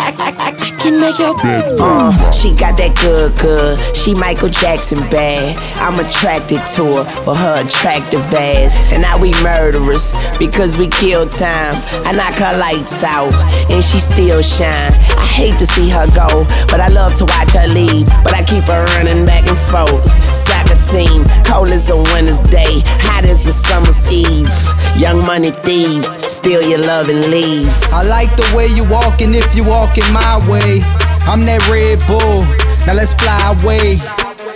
I, 0.00 0.10
I, 0.18 0.30
I 0.48 0.70
can 0.80 0.98
make 1.00 1.18
your 1.18 1.34
bed 1.36 1.76
Uh, 1.78 2.10
she 2.32 2.50
got 2.56 2.76
that 2.80 2.96
good, 2.96 3.36
good. 3.38 3.76
She 3.94 4.14
Michael 4.14 4.48
Jackson 4.48 4.98
bad. 5.12 5.56
I'm 5.84 6.00
attracted 6.00 6.60
to 6.76 6.84
her 7.00 7.04
for 7.24 7.36
her 7.36 7.64
attractive 7.64 8.24
ass. 8.32 8.76
And 8.92 9.02
now 9.02 9.20
we 9.20 9.32
murderers 9.44 10.12
because 10.38 10.76
we 10.78 10.88
kill 10.88 11.28
time. 11.28 11.76
I 12.08 12.12
knock 12.16 12.36
her 12.40 12.56
lights 12.58 13.04
out 13.04 13.32
and 13.70 13.84
she 13.84 14.00
still 14.00 14.40
shine. 14.42 14.92
I 15.20 15.26
hate 15.28 15.58
to 15.60 15.66
see 15.66 15.88
her 15.90 16.06
go, 16.16 16.44
but 16.72 16.80
I 16.80 16.88
love 16.88 17.14
to 17.20 17.24
watch 17.28 17.52
her 17.52 17.68
leave. 17.68 18.08
But 18.24 18.32
I 18.34 18.42
keep 18.42 18.64
her 18.72 18.84
running 18.96 19.26
back 19.28 19.44
and 19.46 19.58
forth. 19.68 20.00
Soccer 20.32 20.80
team, 20.80 21.28
cold 21.44 21.68
as 21.68 21.90
a 21.90 21.96
winter's 22.16 22.40
day, 22.40 22.80
hot 23.04 23.24
as 23.28 23.44
a 23.46 23.52
summer's 23.52 24.08
eve. 24.10 24.48
Young 24.96 25.24
money 25.24 25.50
thieves, 25.50 26.16
steal 26.26 26.60
your 26.70 26.78
love 26.86 27.08
and 27.08 27.26
leave. 27.26 27.66
I 27.90 28.06
like 28.06 28.30
the 28.36 28.46
way 28.54 28.68
you 28.70 28.86
walking 28.86 29.34
if 29.34 29.56
you 29.56 29.66
walking 29.66 30.06
my 30.14 30.38
way. 30.46 30.78
I'm 31.26 31.42
that 31.50 31.66
Red 31.66 31.98
Bull. 32.06 32.46
Now 32.86 32.94
let's 32.94 33.12
fly 33.12 33.58
away. 33.58 33.98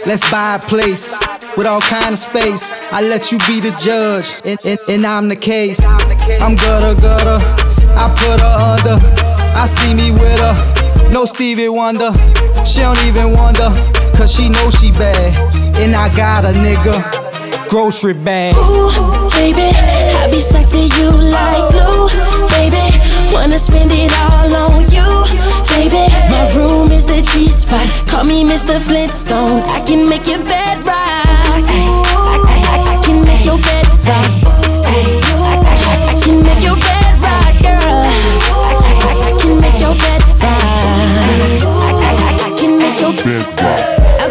Let's 0.07 0.23
buy 0.31 0.55
a 0.55 0.59
place 0.63 1.19
with 1.59 1.67
all 1.67 1.81
kind 1.81 2.15
of 2.15 2.19
space. 2.19 2.71
I 2.95 3.03
let 3.03 3.33
you 3.33 3.39
be 3.51 3.59
the 3.59 3.75
judge, 3.75 4.31
and, 4.47 4.59
and, 4.65 4.79
and 4.89 5.05
I'm 5.05 5.29
the 5.29 5.35
case. 5.35 5.83
I'm 6.39 6.55
gutter 6.55 6.95
gutter. 6.95 7.43
I 7.99 8.07
put 8.15 8.39
her 8.39 8.55
under. 8.63 8.97
I 9.59 9.67
see 9.67 9.95
me 9.95 10.13
with 10.15 10.39
her. 10.39 10.55
No 11.13 11.25
Stevie 11.25 11.69
Wonder. 11.69 12.15
She 12.63 12.81
don't 12.81 13.03
even 13.07 13.33
wonder, 13.35 13.75
cause 14.15 14.31
she 14.31 14.49
know 14.49 14.71
she 14.71 14.93
bad. 14.93 15.35
And 15.83 15.97
I 15.97 16.15
got 16.15 16.45
a 16.45 16.55
nigga. 16.55 16.95
Grocery 17.69 18.15
bag. 18.15 18.55
Ooh, 18.57 19.24
baby, 19.35 19.69
I 20.21 20.29
be 20.31 20.39
stuck 20.39 20.67
to 20.71 20.79
you 20.79 21.11
like 21.11 21.67
glue, 21.73 22.09
baby. 22.55 22.85
Wanna 23.33 23.59
spend 23.59 23.91
it 23.93 24.13
all 24.23 24.51
on 24.67 24.83
you, 24.95 25.07
baby. 25.75 26.07
My 26.31 26.43
room 26.55 26.91
is 26.91 27.07
the 27.07 27.21
G 27.23 27.49
spot. 27.49 27.87
Call 28.09 28.25
me 28.25 28.45
Mr. 28.45 28.79
Flintstone. 28.81 29.63
I 29.69 29.81
can 29.81 30.09
make 30.09 30.27
your 30.27 30.43
bed 30.43 30.79
rock. 30.87 30.95
I, 31.51 31.63
I, 32.47 32.59
I, 32.75 32.79
I 32.95 33.05
can 33.05 33.25
make 33.25 33.45
your 33.45 33.59
bed 33.59 33.87
rock. 34.07 34.31
I, 34.87 36.21
can 36.23 36.43
make 36.43 36.63
your 36.63 36.77
bed 36.77 37.13
rock, 37.23 37.55
girl. 37.63 38.07
I 39.03 39.33
can 39.41 39.61
make 39.61 39.81
your 39.81 39.95
bed 39.95 40.23
rock. 40.43 41.84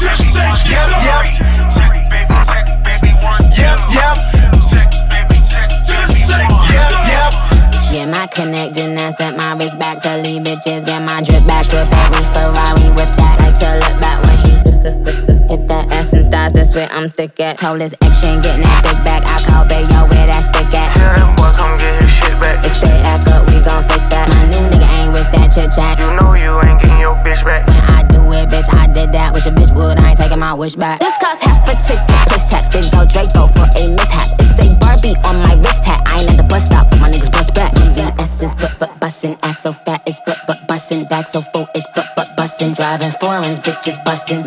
Yep, 0.00 0.08
yep. 0.10 0.16
Just 0.16 0.32
say, 0.32 0.48
yep, 0.70 0.88
yep. 1.04 1.28
Yep, 3.58 3.78
yep. 3.92 4.16
Just 5.84 6.16
say, 6.26 6.44
yep, 6.72 6.90
yep. 7.10 7.32
Yeah, 7.92 8.06
my 8.06 8.26
connection 8.28 8.96
and 8.96 9.14
sent 9.16 9.36
my 9.36 9.54
wrist 9.56 9.78
back 9.78 10.00
to 10.02 10.16
leave 10.22 10.42
bitches. 10.42 10.86
Get 10.86 11.02
my 11.02 11.22
drip 11.22 11.44
back, 11.46 11.66
drip 11.68 11.90
back, 11.90 12.10
we 12.12 12.22
Ferrari 12.32 12.88
with 12.96 13.12
that. 13.16 13.36
Like 13.42 13.58
to 13.60 13.70
look 13.82 14.00
back 14.00 14.22
when 14.24 14.36
she 14.40 14.52
hit 15.50 15.68
that 15.68 15.92
ass 15.92 16.12
and 16.12 16.30
thighs. 16.30 16.52
That's 16.52 16.74
where 16.74 16.88
I'm 16.92 17.10
thick 17.10 17.38
at. 17.40 17.58
Told 17.58 17.80
his 17.80 17.94
ex 18.00 18.20
she 18.20 18.28
ain't 18.28 18.42
getting 18.44 18.62
that 18.62 18.82
dick 18.84 19.04
back. 19.04 19.22
I 19.26 19.36
call 19.44 19.64
Bayo 19.66 20.06
where 20.08 20.26
that 20.26 20.44
stick 20.44 20.72
at. 20.72 20.92
Tell 20.94 21.14
them 21.16 21.34
boy 21.36 21.52
come 21.58 21.79
my 30.50 30.54
wish 30.54 30.74
back. 30.74 30.98
This 30.98 31.16
cost 31.18 31.42
half 31.42 31.62
a 31.68 31.74
ticket, 31.86 32.26
plus 32.26 32.50
tax. 32.50 32.66
Big 32.74 32.90
go 32.90 33.06
Draco 33.06 33.46
for 33.46 33.66
a 33.78 33.86
mishap. 33.86 34.28
It's 34.40 34.58
a 34.58 34.74
Barbie 34.82 35.14
on 35.28 35.36
my 35.46 35.54
wrist 35.54 35.84
hat. 35.84 36.02
I 36.06 36.22
ain't 36.22 36.30
at 36.30 36.36
the 36.36 36.42
bus 36.42 36.66
stop, 36.66 36.90
my 36.98 37.06
niggas 37.06 37.30
bust 37.30 37.54
back. 37.54 37.72
VVS 37.74 38.42
is 38.42 38.54
but 38.56 38.74
but 38.80 38.98
bustin', 38.98 39.36
ass 39.42 39.62
so 39.62 39.72
fat 39.72 40.02
it's 40.06 40.18
but 40.26 40.38
but 40.48 40.66
bustin', 40.66 41.04
back 41.04 41.28
so 41.28 41.40
full 41.40 41.68
it's 41.74 41.86
but 41.94 42.06
but 42.16 42.36
bustin', 42.36 42.72
driving 42.72 43.12
foreigns, 43.12 43.60
bitches 43.60 44.02
bustin'. 44.04 44.42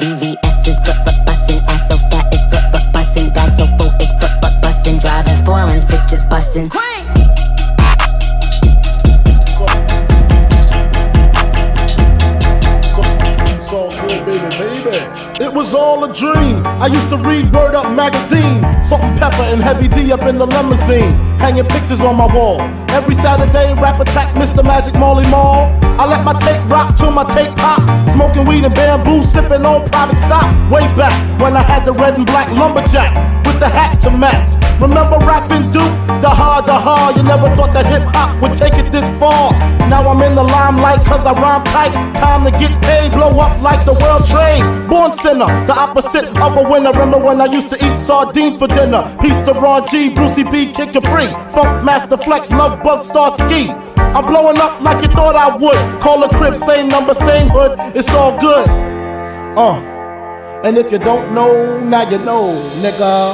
Heavy 19.64 19.88
D 19.88 20.12
up 20.12 20.24
in 20.24 20.38
the 20.38 20.46
limousine. 20.46 21.14
Hanging 21.40 21.66
pictures 21.66 22.02
on 22.02 22.18
my 22.18 22.28
wall. 22.36 22.60
Every 22.92 23.16
Saturday, 23.16 23.74
rap 23.82 24.00
attack 24.00 24.36
Mr. 24.36 24.64
Magic 24.64 24.94
Marley 24.96 25.28
Marl. 25.32 25.72
I 26.00 26.06
let 26.06 26.24
my 26.26 26.34
tape 26.34 26.70
rock 26.70 26.96
till 26.96 27.12
my 27.12 27.24
tape 27.24 27.56
pop. 27.56 27.80
Smoking 28.10 28.46
weed 28.46 28.66
and 28.66 28.76
bamboo, 28.76 29.24
sipping 29.24 29.66
on 29.66 29.88
private 29.88 30.20
stock. 30.20 30.48
Way 30.70 30.84
back 30.96 31.16
when 31.40 31.56
I 31.56 31.62
had 31.62 31.86
the 31.86 31.94
red 31.94 32.16
and 32.16 32.26
black 32.26 32.50
lumberjack 32.52 33.12
with 33.46 33.60
the 33.60 33.70
hat 33.70 34.02
to 34.02 34.12
match. 34.12 34.63
Remember 34.82 35.18
rapping 35.26 35.72
Duke? 35.72 35.94
The 36.22 36.30
hard, 36.30 36.66
the 36.66 36.74
hard. 36.74 37.18
You 37.18 37.24
never 37.24 37.54
thought 37.56 37.74
that 37.74 37.86
hip 37.86 38.04
hop 38.08 38.42
would 38.42 38.56
take 38.58 38.74
it 38.74 38.92
this 38.92 39.08
far. 39.20 39.52
Now 39.90 40.08
I'm 40.08 40.22
in 40.22 40.36
the 40.36 40.44
limelight 40.44 41.06
cause 41.06 41.26
I 41.26 41.34
rhyme 41.34 41.64
tight. 41.66 41.94
Time 42.16 42.44
to 42.46 42.52
get 42.52 42.72
paid, 42.84 43.12
blow 43.12 43.40
up 43.40 43.62
like 43.62 43.86
the 43.86 43.94
world 43.94 44.26
trade. 44.28 44.64
Born 44.90 45.18
sinner, 45.18 45.48
the 45.68 45.74
opposite 45.74 46.26
of 46.40 46.58
a 46.58 46.64
winner. 46.70 46.92
Remember 46.92 47.20
when 47.20 47.42
I 47.42 47.46
used 47.46 47.70
to 47.72 47.78
eat 47.86 47.96
sardines 47.96 48.58
for 48.58 48.68
dinner? 48.68 49.04
Peace 49.22 49.38
to 49.46 49.54
Ron 49.54 49.88
G, 49.88 50.14
Brucey 50.14 50.44
B, 50.44 50.72
Kid 50.72 50.94
Capri. 50.94 51.28
Funkmaster 51.52 52.22
Flex, 52.22 52.50
Lovebug 52.50 53.04
Starski. 53.04 53.70
I'm 53.98 54.26
blowing 54.26 54.58
up 54.60 54.82
like 54.82 55.02
you 55.04 55.10
thought 55.10 55.36
I 55.36 55.56
would. 55.56 56.02
Call 56.02 56.24
a 56.24 56.30
crib, 56.30 56.56
same 56.56 56.88
number, 56.88 57.14
same 57.14 57.50
hood. 57.50 57.80
It's 57.96 58.10
all 58.10 58.40
good. 58.40 58.68
Uh. 59.58 59.90
And 60.64 60.78
if 60.78 60.94
you 60.94 60.98
don't 60.98 61.34
know, 61.34 61.78
now 61.82 62.10
you 62.10 62.20
know, 62.20 62.54
nigga. 62.80 63.34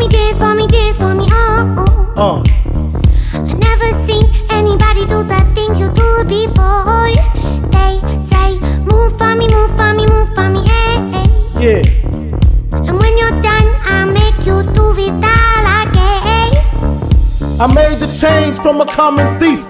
Me, 0.00 0.08
dance 0.08 0.38
for 0.38 0.54
me, 0.54 0.66
dance 0.66 0.96
for 0.96 1.14
me, 1.14 1.26
oh, 1.28 2.14
oh. 2.16 2.42
Uh. 2.42 2.42
I 3.34 3.52
never 3.52 3.92
seen 4.06 4.24
anybody 4.48 5.04
do 5.04 5.22
the 5.22 5.40
things 5.54 5.78
you 5.78 5.88
do 5.92 6.24
before. 6.24 7.12
They 7.68 8.00
say, 8.24 8.56
move 8.80 9.18
for 9.18 9.36
me, 9.36 9.46
move 9.48 9.70
for 9.76 9.92
me, 9.92 10.06
move 10.06 10.32
for 10.34 10.48
me, 10.48 10.64
eh, 10.64 11.20
eh. 11.20 11.28
Yeah. 11.60 11.82
And 12.88 12.96
when 12.98 13.18
you're 13.18 13.42
done, 13.42 13.68
I 13.84 14.06
make 14.06 14.46
you 14.46 14.62
do 14.72 14.94
it 14.96 15.12
all 15.20 15.66
again. 15.84 16.50
I 17.60 17.66
made 17.74 17.98
the 17.98 18.08
change 18.18 18.58
from 18.60 18.80
a 18.80 18.86
common 18.86 19.38
thief 19.38 19.69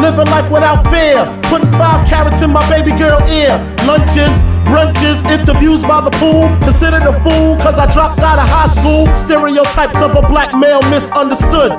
Living 0.00 0.26
life 0.26 0.50
without 0.50 0.82
fear, 0.90 1.24
putting 1.44 1.70
five 1.72 2.06
carats 2.08 2.42
in 2.42 2.50
my 2.50 2.66
baby 2.68 2.90
girl 2.98 3.20
ear. 3.28 3.56
Lunches, 3.86 4.34
brunches, 4.66 5.24
interviews 5.30 5.82
by 5.82 6.00
the 6.00 6.10
pool. 6.18 6.48
Considered 6.66 7.02
a 7.02 7.12
fool 7.22 7.56
cause 7.62 7.78
I 7.78 7.90
dropped 7.92 8.20
out 8.20 8.38
of 8.38 8.48
high 8.48 8.68
school. 8.74 9.06
Stereotypes 9.16 9.96
of 9.96 10.16
a 10.16 10.26
black 10.26 10.54
male 10.56 10.82
misunderstood. 10.90 11.72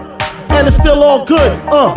And 0.49 0.67
it's 0.67 0.77
still 0.77 1.03
all 1.03 1.25
good, 1.25 1.51
uh. 1.67 1.93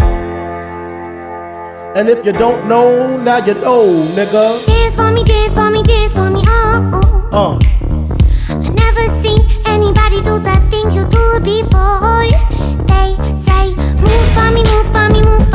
And 1.95 2.09
if 2.09 2.25
you 2.25 2.33
don't 2.33 2.69
know, 2.69 3.17
now 3.17 3.39
you 3.45 3.55
know, 3.55 3.87
nigga. 4.15 4.67
Dance 4.67 4.95
for 4.95 5.11
me, 5.11 5.25
dance 5.25 5.55
for 5.55 5.71
me, 5.71 5.83
dance 5.83 6.13
for 6.13 6.31
me, 6.31 6.43
oh, 6.45 7.01
oh. 7.33 7.55
Uh. 7.55 7.59
I 8.51 8.69
never 8.69 9.09
seen 9.21 9.41
anybody 9.67 10.21
do 10.23 10.39
the 10.39 10.57
things 10.71 10.97
you 10.97 11.05
do 11.05 11.41
before. 11.41 12.27
They 12.87 13.15
say, 13.37 13.75
move 14.01 14.29
for 14.35 14.51
me, 14.55 14.63
move 14.65 14.89
for 14.93 15.09
me, 15.13 15.23
move 15.23 15.48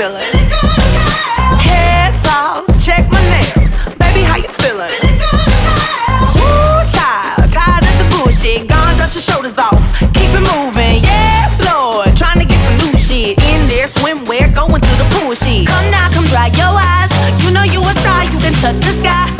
feeling? 0.00 0.32
Hair 1.60 2.16
toss, 2.24 2.64
check 2.86 3.04
my 3.12 3.20
nails. 3.28 3.76
Baby, 4.00 4.24
how 4.24 4.40
you 4.40 4.48
feeling? 4.48 4.96
Woo, 6.40 6.80
child, 6.88 7.52
tired 7.52 7.84
of 7.84 7.94
the 8.00 8.06
bullshit. 8.08 8.64
Gone, 8.66 8.96
dust 8.96 9.12
your 9.12 9.20
shoulders 9.28 9.58
off. 9.58 10.00
Keep 10.16 10.32
it 10.32 10.44
moving, 10.56 11.04
yes, 11.04 11.52
Lord. 11.68 12.16
Trying 12.16 12.40
to 12.40 12.46
get 12.48 12.56
some 12.64 12.76
new 12.80 12.96
shit 12.96 13.36
in 13.52 13.60
there. 13.68 13.88
Swimwear, 13.88 14.48
going 14.56 14.80
to 14.80 14.94
the 14.96 15.06
pool 15.20 15.34
shit. 15.34 15.68
Come 15.68 15.90
now, 15.92 16.08
come 16.16 16.24
dry 16.32 16.48
your 16.56 16.72
eyes. 16.72 17.12
You 17.44 17.52
know 17.52 17.64
you 17.64 17.84
a 17.84 17.92
star, 18.00 18.24
you 18.24 18.38
can 18.40 18.54
touch 18.54 18.80
the 18.80 18.96
sky. 19.04 19.39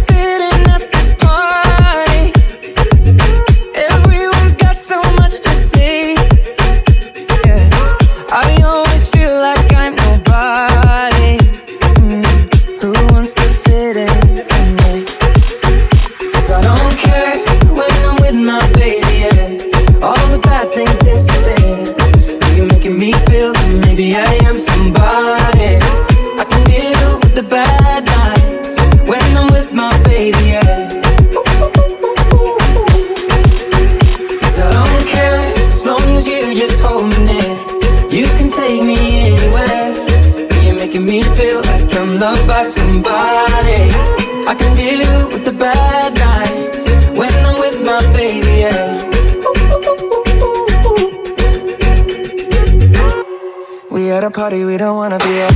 at 54.21 54.27
a 54.27 54.31
party 54.31 54.65
we 54.65 54.77
don't 54.77 54.97
wanna 54.97 55.17
be 55.19 55.41
at. 55.41 55.55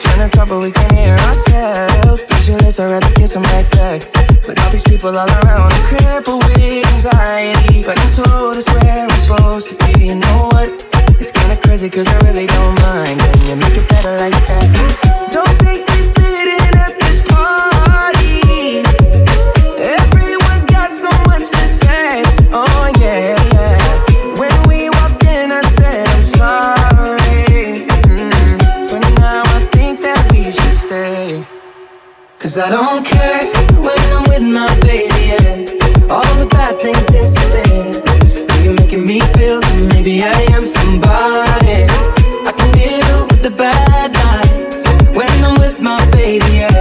Trying 0.00 0.28
to 0.28 0.36
talk 0.36 0.48
but 0.48 0.62
we 0.62 0.70
can't 0.70 0.92
hear 0.92 1.16
ourselves. 1.28 2.22
Pictureless, 2.22 2.80
I'd 2.80 2.90
rather 2.90 3.12
kiss 3.14 3.34
them 3.34 3.42
right 3.52 3.68
back. 3.72 4.00
But 4.46 4.60
all 4.62 4.70
these 4.70 4.84
people 4.84 5.10
all 5.10 5.28
around, 5.28 5.72
I'm 5.72 5.82
crippled 5.88 6.44
with 6.44 6.86
anxiety. 6.92 7.82
But 7.84 7.98
I'm 8.00 8.08
told 8.08 8.56
it's 8.56 8.72
where 8.72 9.04
I'm 9.04 9.10
supposed 9.10 9.68
to 9.70 9.74
be. 9.84 10.06
You 10.06 10.14
know 10.14 10.48
what? 10.52 10.68
It's 11.20 11.32
kinda 11.32 11.56
crazy 11.56 11.90
cause 11.90 12.08
I 12.08 12.16
really 12.24 12.46
don't 12.46 12.80
mind. 12.80 13.18
Can 13.20 13.40
you 13.48 13.56
make 13.56 13.76
it 13.76 13.86
better 13.88 14.16
like 14.16 14.40
that? 14.48 15.28
Don't 15.30 15.56
think 15.60 15.84
we 15.90 16.00
fit 16.16 16.48
in 16.64 16.78
at 16.78 16.94
this 16.98 17.20
party. 17.28 19.21
Cause 32.52 32.64
I 32.64 32.68
don't 32.68 33.02
care 33.02 33.46
when 33.80 33.98
I'm 34.12 34.24
with 34.28 34.44
my 34.44 34.68
baby, 34.82 35.08
yeah. 35.24 36.12
All 36.12 36.34
the 36.36 36.46
bad 36.50 36.78
things 36.78 37.06
disappear. 37.06 37.96
You're 38.62 38.74
making 38.74 39.06
me 39.06 39.20
feel 39.32 39.58
that 39.58 39.88
maybe 39.94 40.22
I 40.22 40.36
am 40.52 40.66
somebody. 40.66 41.88
I 42.44 42.52
can 42.52 42.70
deal 42.76 43.24
with 43.28 43.42
the 43.42 43.54
bad 43.56 44.12
nights 44.12 44.84
when 45.16 45.32
I'm 45.42 45.58
with 45.60 45.80
my 45.80 45.96
baby, 46.10 46.44
yeah. 46.60 46.71